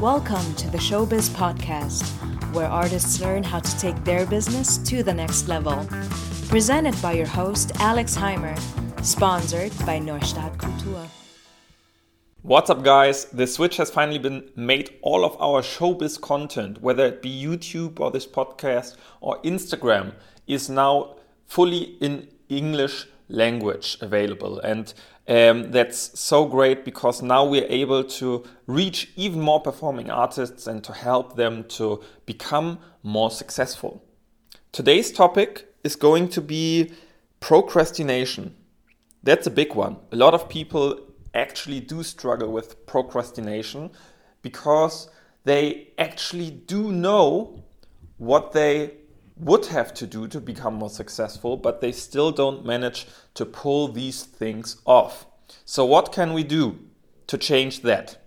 Welcome 0.00 0.54
to 0.56 0.68
the 0.68 0.78
Showbiz 0.78 1.30
Podcast, 1.30 2.02
where 2.52 2.66
artists 2.66 3.20
learn 3.20 3.42
how 3.44 3.60
to 3.60 3.78
take 3.78 4.02
their 4.04 4.26
business 4.26 4.76
to 4.78 5.02
the 5.02 5.14
next 5.14 5.48
level. 5.48 5.86
Presented 6.48 7.00
by 7.00 7.12
your 7.12 7.26
host, 7.26 7.72
Alex 7.80 8.16
Heimer. 8.16 8.58
Sponsored 9.04 9.72
by 9.86 9.98
Neustadt 10.00 10.56
Kultur. 10.58 11.08
What's 12.42 12.70
up, 12.70 12.82
guys? 12.82 13.26
The 13.26 13.46
switch 13.46 13.76
has 13.76 13.90
finally 13.90 14.18
been 14.18 14.50
made. 14.56 14.90
All 15.00 15.24
of 15.24 15.40
our 15.40 15.62
showbiz 15.62 16.20
content, 16.20 16.82
whether 16.82 17.06
it 17.06 17.22
be 17.22 17.30
YouTube 17.30 18.00
or 18.00 18.10
this 18.10 18.26
podcast 18.26 18.96
or 19.20 19.40
Instagram, 19.42 20.12
is 20.46 20.68
now 20.68 21.16
fully 21.46 21.96
in 22.00 22.28
English 22.48 23.06
language 23.28 23.96
available. 24.00 24.58
And 24.60 24.92
um, 25.26 25.70
that's 25.70 26.18
so 26.18 26.44
great 26.44 26.84
because 26.84 27.22
now 27.22 27.44
we're 27.44 27.66
able 27.68 28.04
to 28.04 28.44
reach 28.66 29.10
even 29.16 29.40
more 29.40 29.60
performing 29.60 30.10
artists 30.10 30.66
and 30.66 30.84
to 30.84 30.92
help 30.92 31.36
them 31.36 31.64
to 31.64 32.02
become 32.26 32.78
more 33.02 33.30
successful. 33.30 34.04
Today's 34.72 35.10
topic 35.12 35.66
is 35.82 35.96
going 35.96 36.28
to 36.30 36.40
be 36.40 36.92
procrastination. 37.40 38.54
That's 39.22 39.46
a 39.46 39.50
big 39.50 39.74
one. 39.74 39.96
A 40.12 40.16
lot 40.16 40.34
of 40.34 40.48
people 40.48 41.00
actually 41.32 41.80
do 41.80 42.02
struggle 42.02 42.52
with 42.52 42.86
procrastination 42.86 43.90
because 44.42 45.08
they 45.44 45.92
actually 45.98 46.50
do 46.50 46.92
know 46.92 47.62
what 48.18 48.52
they 48.52 48.92
would 49.36 49.66
have 49.66 49.92
to 49.94 50.06
do 50.06 50.28
to 50.28 50.40
become 50.40 50.74
more 50.74 50.90
successful, 50.90 51.56
but 51.56 51.80
they 51.80 51.92
still 51.92 52.30
don't 52.30 52.64
manage 52.64 53.06
to 53.34 53.44
pull 53.44 53.88
these 53.88 54.22
things 54.22 54.80
off. 54.84 55.26
So, 55.64 55.84
what 55.84 56.12
can 56.12 56.32
we 56.32 56.44
do 56.44 56.78
to 57.26 57.36
change 57.36 57.82
that? 57.82 58.18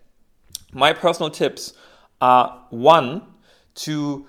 My 0.73 0.93
personal 0.93 1.29
tips 1.29 1.73
are 2.19 2.65
one, 2.69 3.21
to 3.75 4.27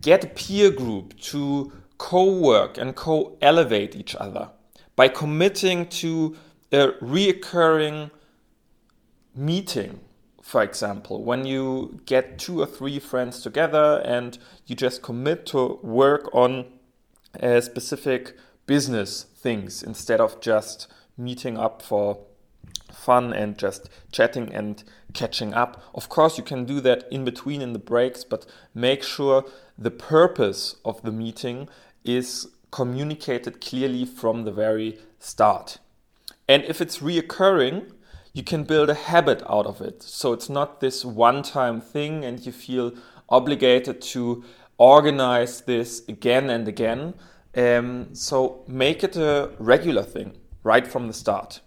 get 0.00 0.24
a 0.24 0.28
peer 0.28 0.70
group 0.70 1.18
to 1.18 1.72
co 1.98 2.38
work 2.38 2.78
and 2.78 2.94
co 2.94 3.36
elevate 3.40 3.96
each 3.96 4.14
other 4.16 4.50
by 4.96 5.08
committing 5.08 5.86
to 5.86 6.36
a 6.70 6.88
reoccurring 7.00 8.10
meeting 9.34 10.00
for 10.42 10.62
example, 10.62 11.22
when 11.22 11.46
you 11.46 12.00
get 12.04 12.38
two 12.38 12.60
or 12.60 12.66
three 12.66 12.98
friends 12.98 13.40
together 13.40 14.02
and 14.04 14.38
you 14.66 14.74
just 14.74 15.00
commit 15.00 15.46
to 15.46 15.78
work 15.82 16.28
on 16.34 16.66
uh, 17.40 17.60
specific 17.60 18.36
business 18.66 19.22
things 19.36 19.82
instead 19.82 20.20
of 20.20 20.40
just 20.40 20.88
meeting 21.16 21.56
up 21.56 21.80
for 21.80 22.18
fun 22.92 23.32
and 23.32 23.56
just 23.56 23.88
chatting 24.10 24.52
and 24.52 24.84
catching 25.14 25.54
up. 25.54 25.82
Of 25.94 26.08
course, 26.08 26.36
you 26.38 26.44
can 26.44 26.64
do 26.64 26.80
that 26.80 27.06
in 27.10 27.24
between 27.24 27.62
in 27.62 27.72
the 27.72 27.78
breaks, 27.78 28.24
but 28.24 28.44
make 28.74 29.02
sure 29.02 29.44
the 29.78 29.90
purpose 29.90 30.76
of 30.84 31.02
the 31.02 31.12
meeting 31.12 31.68
is 32.04 32.48
communicated 32.70 33.60
clearly 33.60 34.04
from 34.04 34.44
the 34.44 34.52
very 34.52 34.98
start. 35.18 35.78
And 36.48 36.64
if 36.64 36.80
it's 36.80 36.98
reoccurring, 36.98 37.92
you 38.32 38.42
can 38.42 38.64
build 38.64 38.88
a 38.88 38.94
habit 38.94 39.42
out 39.48 39.66
of 39.66 39.80
it. 39.80 40.02
So 40.02 40.32
it's 40.32 40.48
not 40.48 40.80
this 40.80 41.04
one 41.04 41.42
time 41.42 41.80
thing 41.80 42.24
and 42.24 42.44
you 42.44 42.52
feel 42.52 42.92
obligated 43.28 44.00
to 44.00 44.44
organize 44.78 45.62
this 45.62 46.02
again 46.08 46.50
and 46.50 46.66
again. 46.66 47.14
Um, 47.54 48.14
so 48.14 48.64
make 48.66 49.04
it 49.04 49.16
a 49.16 49.50
regular 49.58 50.02
thing 50.02 50.38
right 50.62 50.86
from 50.86 51.06
the 51.06 51.12
start. 51.12 51.60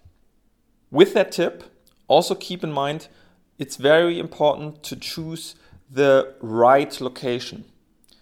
With 0.89 1.13
that 1.13 1.31
tip, 1.31 1.63
also 2.08 2.36
keep 2.36 2.63
in 2.63 2.71
mind 2.71 3.08
it's 3.58 3.77
very 3.77 4.19
important 4.19 4.83
to 4.83 4.95
choose 4.95 5.55
the 5.89 6.33
right 6.41 6.99
location. 6.99 7.66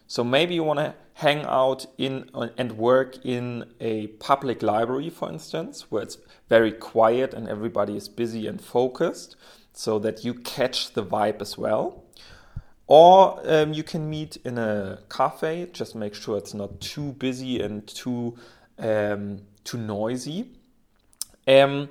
So 0.05 0.23
maybe 0.23 0.53
you 0.53 0.63
want 0.63 0.79
to 0.79 0.93
hang 1.15 1.45
out 1.45 1.85
in 1.97 2.29
and 2.57 2.71
work 2.73 3.23
in 3.25 3.65
a 3.79 4.07
public 4.07 4.63
library, 4.63 5.09
for 5.09 5.31
instance, 5.31 5.91
where 5.91 6.03
it's 6.03 6.17
very 6.49 6.71
quiet 6.71 7.33
and 7.33 7.47
everybody 7.47 7.95
is 7.95 8.09
busy 8.09 8.47
and 8.47 8.59
focused, 8.61 9.35
so 9.73 9.99
that 9.99 10.23
you 10.25 10.33
catch 10.33 10.93
the 10.93 11.03
vibe 11.03 11.41
as 11.41 11.57
well. 11.57 12.03
Or 12.87 13.39
um, 13.45 13.73
you 13.73 13.83
can 13.83 14.09
meet 14.09 14.37
in 14.43 14.57
a 14.57 14.99
cafe. 15.09 15.67
Just 15.71 15.95
make 15.95 16.13
sure 16.13 16.37
it's 16.37 16.53
not 16.53 16.81
too 16.81 17.13
busy 17.13 17.61
and 17.61 17.87
too 17.87 18.35
um, 18.77 19.41
too 19.63 19.77
noisy. 19.77 20.49
Um, 21.47 21.89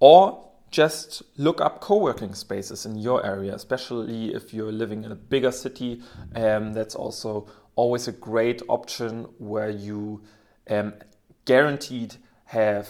or 0.00 0.50
just 0.70 1.22
look 1.36 1.60
up 1.60 1.80
co-working 1.80 2.34
spaces 2.34 2.84
in 2.84 2.96
your 2.96 3.24
area, 3.24 3.54
especially 3.54 4.34
if 4.34 4.52
you're 4.52 4.72
living 4.72 5.04
in 5.04 5.12
a 5.12 5.16
bigger 5.16 5.52
city. 5.52 6.02
Um, 6.34 6.72
that's 6.72 6.94
also 6.94 7.48
always 7.76 8.08
a 8.08 8.12
great 8.12 8.62
option 8.68 9.24
where 9.38 9.70
you 9.70 10.22
um, 10.70 10.94
guaranteed 11.44 12.16
have 12.46 12.88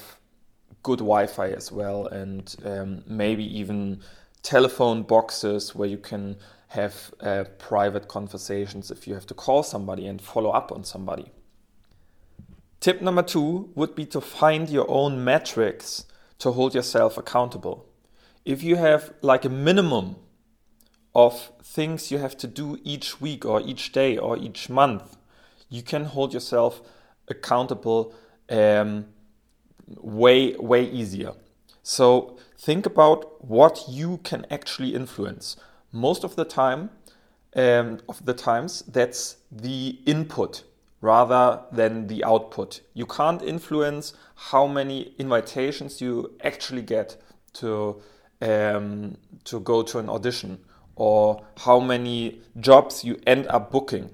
good 0.83 0.99
Wi-Fi 0.99 1.49
as 1.49 1.73
well, 1.73 2.07
and 2.07 2.55
um, 2.65 3.03
maybe 3.07 3.45
even 3.59 4.01
telephone 4.43 5.03
boxes 5.03 5.75
where 5.75 5.89
you 5.89 5.97
can 5.99 6.37
have 6.69 7.15
uh, 7.21 7.45
private 7.59 8.09
conversations 8.09 8.91
if 8.91 9.07
you 9.07 9.15
have 9.15 9.27
to 9.27 9.35
call 9.35 9.63
somebody 9.63 10.07
and 10.07 10.21
follow 10.21 10.51
up 10.51 10.71
on 10.71 10.85
somebody. 10.85 11.31
Tip 12.81 13.01
number 13.01 13.23
two 13.23 13.71
would 13.75 13.95
be 13.95 14.05
to 14.07 14.21
find 14.21 14.69
your 14.69 14.91
own 14.91 15.25
metrics 15.25 16.05
to 16.39 16.53
hold 16.53 16.75
yourself 16.75 17.17
accountable. 17.17 17.87
If 18.45 18.63
you 18.63 18.77
have 18.77 19.15
like 19.23 19.47
a 19.47 19.49
minimum 19.49 20.17
of 21.15 21.53
things 21.63 22.11
you 22.11 22.19
have 22.19 22.37
to 22.39 22.47
do 22.47 22.79
each 22.83 23.21
week 23.21 23.45
or 23.45 23.61
each 23.61 23.93
day 23.93 24.19
or 24.19 24.37
each 24.37 24.69
month, 24.69 25.17
you 25.69 25.83
can 25.83 26.05
hold 26.05 26.35
yourself 26.35 26.83
accountable 27.29 28.15
um, 28.51 29.07
way 30.01 30.55
way 30.57 30.85
easier. 30.85 31.33
So 31.83 32.39
think 32.59 32.87
about 32.87 33.45
what 33.45 33.85
you 33.89 34.19
can 34.19 34.47
actually 34.51 34.95
influence. 34.95 35.57
Most 35.93 36.25
of 36.25 36.35
the 36.35 36.45
time, 36.45 36.91
um, 37.55 38.01
of 38.09 38.25
the 38.25 38.35
times, 38.35 38.83
that's 38.83 39.37
the 39.53 39.99
input 40.07 40.65
rather 41.01 41.61
than 41.71 42.07
the 42.07 42.25
output. 42.25 42.81
You 42.95 43.07
can't 43.07 43.43
influence 43.43 44.15
how 44.35 44.67
many 44.67 45.15
invitations 45.19 46.01
you 46.01 46.33
actually 46.43 46.83
get 46.83 47.17
to 47.55 48.01
um, 48.41 49.17
to 49.45 49.61
go 49.61 49.83
to 49.83 49.99
an 49.99 50.09
audition 50.09 50.59
or 50.97 51.45
how 51.59 51.81
many 51.81 52.41
jobs 52.59 53.05
you 53.05 53.21
end 53.27 53.47
up 53.49 53.71
booking. 53.71 54.11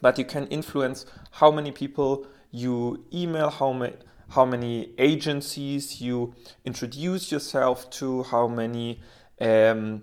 But 0.00 0.18
you 0.18 0.24
can 0.24 0.46
influence 0.48 1.06
how 1.32 1.50
many 1.50 1.70
people 1.70 2.26
you 2.50 3.04
email, 3.12 3.50
how 3.50 3.72
many 3.72 3.96
how 4.30 4.46
many 4.46 4.94
agencies 4.96 6.00
you 6.00 6.34
introduce 6.64 7.30
yourself 7.30 7.90
to, 7.90 8.22
how 8.22 8.48
many 8.48 8.98
um, 9.42 10.02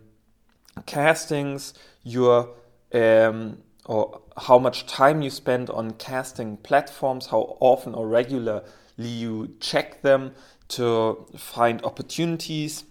castings 0.86 1.74
you're 2.04 2.50
um, 2.94 3.58
or 3.86 4.22
how 4.38 4.60
much 4.60 4.86
time 4.86 5.24
you 5.24 5.32
spend 5.32 5.70
on 5.72 5.92
casting 5.94 6.58
platforms, 6.58 7.28
how 7.28 7.58
often 7.60 7.96
or 7.96 8.08
regularly 8.08 8.62
you 8.98 9.56
check 9.60 10.04
them 10.04 10.32
to 10.68 11.26
find 11.36 11.84
opportunities. 11.84 12.84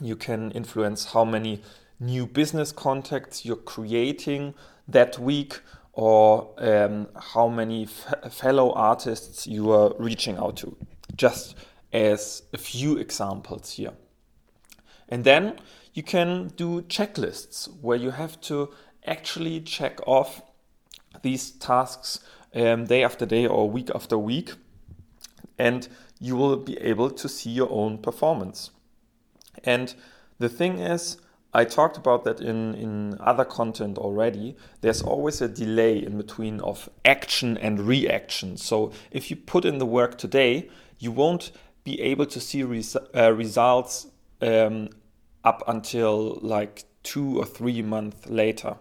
You 0.00 0.16
can 0.16 0.50
influence 0.52 1.12
how 1.12 1.26
many 1.26 1.62
new 2.02 2.26
business 2.26 2.72
contacts 2.72 3.44
you're 3.44 3.56
creating 3.56 4.54
that 4.88 5.18
week 5.18 5.60
or 5.92 6.52
um, 6.58 7.08
how 7.34 7.48
many 7.48 7.86
fellow 8.30 8.72
artists 8.72 9.46
you 9.46 9.70
are 9.70 9.94
reaching 9.98 10.36
out 10.36 10.56
to, 10.56 10.76
just 11.14 11.54
as 11.92 12.42
a 12.52 12.58
few 12.58 12.96
examples 12.96 13.72
here. 13.72 13.92
And 15.08 15.24
then 15.24 15.58
you 15.92 16.02
can 16.02 16.48
do 16.56 16.82
checklists 16.82 17.68
where 17.80 17.98
you 17.98 18.10
have 18.10 18.40
to 18.42 18.70
actually 19.06 19.60
check 19.60 20.00
off 20.06 20.42
these 21.22 21.50
tasks 21.50 22.20
um, 22.54 22.86
day 22.86 23.04
after 23.04 23.26
day 23.26 23.46
or 23.46 23.68
week 23.68 23.90
after 23.94 24.16
week, 24.16 24.54
and 25.58 25.88
you 26.18 26.36
will 26.36 26.56
be 26.56 26.78
able 26.78 27.10
to 27.10 27.28
see 27.28 27.50
your 27.50 27.70
own 27.70 27.98
performance. 27.98 28.70
And 29.64 29.94
the 30.38 30.48
thing 30.48 30.78
is, 30.78 31.18
I 31.54 31.64
talked 31.64 31.98
about 31.98 32.24
that 32.24 32.40
in, 32.40 32.74
in 32.74 33.18
other 33.20 33.44
content 33.44 33.98
already. 33.98 34.56
There's 34.80 35.02
always 35.02 35.42
a 35.42 35.48
delay 35.48 35.98
in 35.98 36.16
between 36.16 36.60
of 36.60 36.88
action 37.04 37.58
and 37.58 37.80
reaction. 37.80 38.56
So 38.56 38.92
if 39.10 39.30
you 39.30 39.36
put 39.36 39.64
in 39.64 39.78
the 39.78 39.86
work 39.86 40.16
today, 40.16 40.70
you 40.98 41.12
won't 41.12 41.52
be 41.84 42.00
able 42.00 42.26
to 42.26 42.40
see 42.40 42.62
res- 42.62 42.96
uh, 43.14 43.32
results 43.32 44.06
um, 44.40 44.88
up 45.44 45.62
until 45.66 46.38
like 46.40 46.84
two 47.02 47.38
or 47.38 47.44
three 47.44 47.82
months 47.82 48.28
later, 48.28 48.76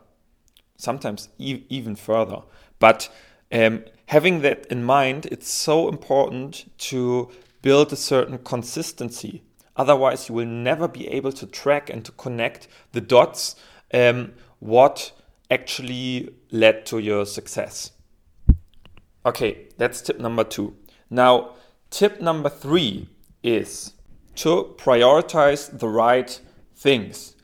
sometimes 0.78 1.28
e- 1.38 1.64
even 1.68 1.96
further. 1.96 2.42
But 2.80 3.10
um, 3.52 3.84
having 4.06 4.42
that 4.42 4.66
in 4.68 4.84
mind, 4.84 5.26
it's 5.26 5.50
so 5.50 5.90
important 5.90 6.72
to 6.78 7.30
build 7.62 7.92
a 7.92 7.98
certain 7.98 8.38
consistency 8.38 9.44
Otherwise, 9.76 10.30
you 10.30 10.36
will 10.36 10.46
never 10.46 10.88
be 10.88 11.08
able 11.08 11.32
to 11.32 11.46
track 11.46 11.90
and 11.90 12.04
to 12.06 12.12
connect 12.14 12.68
the 12.92 13.02
dots 13.02 13.56
um, 13.94 14.34
what 14.60 15.12
actually 15.50 16.34
led 16.52 16.86
to 16.86 17.00
your 17.00 17.26
success. 17.26 17.92
Okay, 19.26 19.68
that's 19.78 20.02
tip 20.02 20.20
number 20.20 20.44
two. 20.44 20.76
Now, 21.10 21.56
tip 21.90 22.22
number 22.22 22.50
three 22.50 23.08
is 23.44 23.94
to 24.36 24.76
prioritize 24.78 25.78
the 25.78 25.88
right 25.88 26.40
things. 26.76 27.36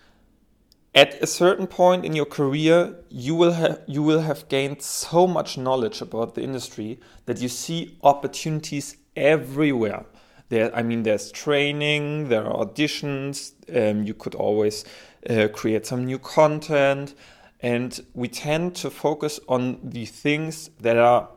At 0.95 1.21
a 1.21 1.27
certain 1.27 1.67
point 1.67 2.05
in 2.05 2.15
your 2.15 2.25
career, 2.25 2.95
you 3.09 3.35
will 3.35 3.51
have 3.51 3.81
you 3.85 4.01
will 4.01 4.21
have 4.21 4.49
gained 4.49 4.81
so 4.81 5.27
much 5.27 5.57
knowledge 5.57 6.01
about 6.01 6.33
the 6.33 6.41
industry 6.41 6.99
that 7.25 7.39
you 7.39 7.49
see 7.49 7.97
opportunities 8.01 8.97
everywhere. 9.15 10.05
There, 10.49 10.73
I 10.75 10.81
mean, 10.81 11.03
there's 11.03 11.31
training, 11.31 12.29
there 12.29 12.45
are 12.45 12.65
auditions. 12.65 13.53
Um, 13.73 14.03
you 14.03 14.13
could 14.13 14.35
always 14.35 14.85
uh, 15.29 15.49
create 15.53 15.85
some 15.85 16.05
new 16.05 16.19
content, 16.19 17.15
and 17.59 17.99
we 18.13 18.27
tend 18.29 18.75
to 18.77 18.89
focus 18.89 19.39
on 19.47 19.79
the 19.83 20.05
things 20.05 20.69
that 20.79 20.97
are 20.97 21.29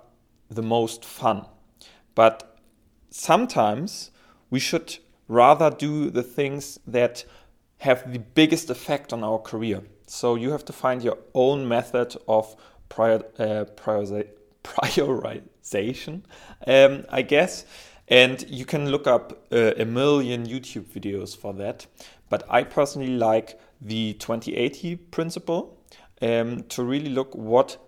the 0.48 0.62
most 0.62 1.04
fun. 1.04 1.46
But 2.14 2.58
sometimes 3.10 4.10
we 4.50 4.60
should 4.60 4.98
rather 5.28 5.70
do 5.70 6.10
the 6.10 6.22
things 6.22 6.78
that 6.86 7.24
have 7.78 8.12
the 8.12 8.18
biggest 8.18 8.70
effect 8.70 9.12
on 9.12 9.24
our 9.24 9.38
career. 9.38 9.82
So 10.06 10.34
you 10.34 10.50
have 10.50 10.64
to 10.66 10.72
find 10.72 11.02
your 11.02 11.18
own 11.34 11.66
method 11.66 12.16
of 12.28 12.56
prior, 12.88 13.22
uh, 13.38 13.64
prioritization, 14.64 16.22
um, 16.66 17.04
I 17.08 17.22
guess. 17.22 17.64
And 18.10 18.44
you 18.50 18.66
can 18.66 18.90
look 18.90 19.06
up 19.06 19.46
uh, 19.52 19.72
a 19.76 19.84
million 19.84 20.44
YouTube 20.44 20.84
videos 20.86 21.36
for 21.36 21.54
that. 21.54 21.86
But 22.28 22.42
I 22.50 22.64
personally 22.64 23.16
like 23.16 23.58
the 23.80 24.14
2080 24.14 24.96
principle 24.96 25.78
um, 26.20 26.64
to 26.64 26.82
really 26.82 27.08
look 27.08 27.34
what 27.34 27.78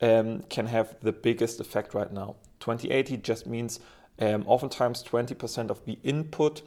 um, 0.00 0.42
can 0.48 0.66
have 0.66 0.96
the 1.00 1.12
biggest 1.12 1.60
effect 1.60 1.92
right 1.92 2.12
now. 2.12 2.36
2080 2.60 3.18
just 3.18 3.46
means 3.46 3.80
um, 4.20 4.44
oftentimes 4.46 5.02
20% 5.02 5.70
of 5.70 5.84
the 5.84 5.98
input 6.04 6.62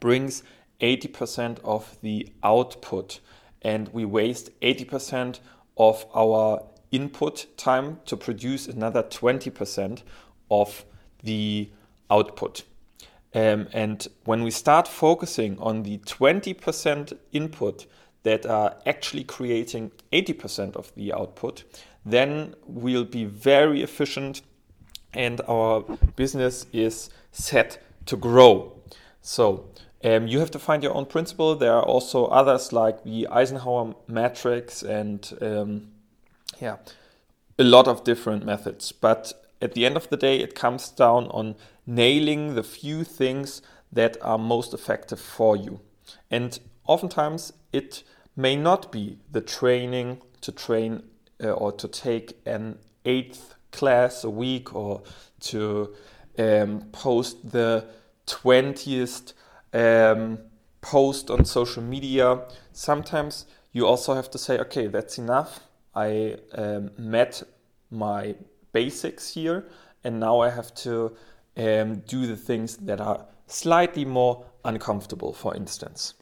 brings 0.00 0.42
80% 0.80 1.58
of 1.62 1.96
the 2.02 2.28
output, 2.42 3.20
and 3.62 3.88
we 3.92 4.04
waste 4.04 4.50
80% 4.60 5.38
of 5.76 6.04
our 6.14 6.64
input 6.90 7.46
time 7.56 8.00
to 8.06 8.16
produce 8.16 8.66
another 8.66 9.02
20% 9.02 10.02
of 10.50 10.84
the 11.22 11.70
output. 12.12 12.64
Um, 13.34 13.68
and 13.72 14.06
when 14.24 14.42
we 14.42 14.50
start 14.50 14.86
focusing 14.86 15.58
on 15.58 15.82
the 15.84 15.98
20% 15.98 17.16
input 17.32 17.86
that 18.24 18.44
are 18.46 18.76
actually 18.86 19.24
creating 19.24 19.90
80% 20.12 20.76
of 20.76 20.94
the 20.94 21.12
output, 21.12 21.64
then 22.04 22.54
we'll 22.66 23.04
be 23.04 23.24
very 23.24 23.82
efficient 23.82 24.42
and 25.14 25.40
our 25.48 25.80
business 26.16 26.66
is 26.72 27.10
set 27.30 27.82
to 28.06 28.16
grow. 28.16 28.72
So 29.22 29.70
um, 30.04 30.26
you 30.26 30.38
have 30.40 30.50
to 30.50 30.58
find 30.58 30.82
your 30.82 30.94
own 30.94 31.06
principle. 31.06 31.54
There 31.54 31.72
are 31.72 31.82
also 31.82 32.26
others 32.26 32.72
like 32.72 33.04
the 33.04 33.28
Eisenhower 33.28 33.94
matrix 34.08 34.82
and 34.82 35.32
um, 35.40 35.88
yeah, 36.60 36.76
a 37.58 37.64
lot 37.64 37.88
of 37.88 38.04
different 38.04 38.44
methods. 38.44 38.92
But 38.92 39.32
at 39.60 39.74
the 39.74 39.86
end 39.86 39.96
of 39.96 40.08
the 40.08 40.16
day, 40.16 40.38
it 40.38 40.54
comes 40.54 40.90
down 40.90 41.26
on 41.28 41.54
nailing 41.86 42.54
the 42.54 42.62
few 42.62 43.04
things 43.04 43.62
that 43.92 44.16
are 44.22 44.38
most 44.38 44.72
effective 44.72 45.20
for 45.20 45.56
you. 45.56 45.80
And 46.30 46.58
oftentimes, 46.86 47.52
it 47.72 48.02
may 48.36 48.56
not 48.56 48.90
be 48.90 49.18
the 49.30 49.40
training 49.40 50.22
to 50.40 50.52
train 50.52 51.02
uh, 51.42 51.50
or 51.50 51.72
to 51.72 51.88
take 51.88 52.40
an 52.46 52.78
eighth 53.04 53.54
class 53.70 54.24
a 54.24 54.30
week 54.30 54.74
or 54.74 55.02
to 55.40 55.94
um, 56.38 56.82
post 56.92 57.50
the 57.50 57.86
20th 58.26 59.32
um, 59.72 60.38
post 60.80 61.30
on 61.30 61.44
social 61.44 61.82
media. 61.82 62.42
Sometimes 62.72 63.46
you 63.72 63.86
also 63.86 64.14
have 64.14 64.30
to 64.30 64.38
say, 64.38 64.58
okay, 64.58 64.86
that's 64.86 65.18
enough. 65.18 65.60
I 65.94 66.36
um, 66.52 66.90
met 66.96 67.42
my 67.90 68.34
basics 68.72 69.34
here, 69.34 69.66
and 70.04 70.18
now 70.18 70.40
I 70.40 70.50
have 70.50 70.74
to 70.76 71.14
um, 71.56 72.00
do 72.00 72.26
the 72.26 72.36
things 72.36 72.76
that 72.78 73.00
are 73.00 73.26
slightly 73.46 74.04
more 74.04 74.44
uncomfortable, 74.64 75.32
for 75.32 75.54
instance. 75.54 76.14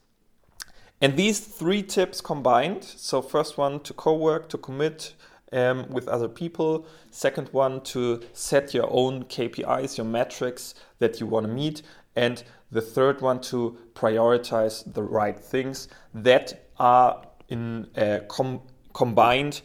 And 1.01 1.17
these 1.17 1.41
three 1.41 1.83
tips 1.83 2.21
combined 2.21 2.85
so, 2.85 3.23
first 3.23 3.57
one 3.57 3.81
to 3.81 3.95
co 3.95 4.15
work, 4.15 4.49
to 4.51 4.59
commit 4.59 5.15
um, 5.53 5.89
with 5.89 6.09
other 6.09 6.29
people. 6.29 6.87
Second 7.11 7.49
one 7.53 7.81
to 7.83 8.21
set 8.33 8.75
your 8.75 8.89
own 8.91 9.25
KPIs, 9.25 9.97
your 9.97 10.07
metrics 10.07 10.75
that 10.99 11.21
you 11.21 11.27
want 11.27 11.47
to 11.47 11.53
meet. 11.53 11.83
And 12.17 12.43
the 12.71 12.81
third 12.81 13.21
one 13.21 13.41
to 13.43 13.79
prioritize 13.95 14.93
the 14.93 15.03
right 15.03 15.39
things 15.39 15.89
that 16.13 16.69
are 16.79 17.23
in 17.49 17.89
uh, 17.97 18.21
com- 18.29 18.63
combined 18.93 19.63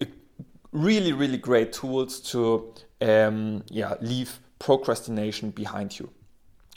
uh, 0.00 0.06
really 0.72 1.12
really 1.12 1.38
great 1.38 1.72
tools 1.72 2.20
to 2.20 2.74
um, 3.00 3.62
yeah 3.70 3.94
leave 4.00 4.40
procrastination 4.58 5.50
behind 5.50 5.98
you. 5.98 6.10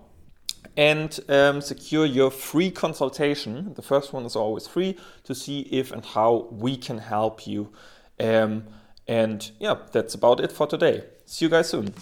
and 0.78 1.19
um, 1.30 1.60
secure 1.62 2.06
your 2.06 2.30
free 2.31 2.72
consultation. 2.72 3.74
The 3.75 3.81
first 3.81 4.13
one 4.13 4.25
is 4.25 4.35
always 4.35 4.68
free 4.68 4.97
to 5.23 5.35
see 5.35 5.61
if 5.61 5.92
and 5.92 6.06
how 6.06 6.47
we 6.52 6.78
can 6.78 7.00
help 7.00 7.47
you. 7.47 7.73
Um, 8.19 8.66
and 9.07 9.50
yeah, 9.59 9.76
that's 9.92 10.14
about 10.14 10.40
it 10.40 10.52
for 10.52 10.68
today. 10.68 11.04
See 11.26 11.45
you 11.45 11.50
guys 11.50 11.69
soon. 11.69 11.94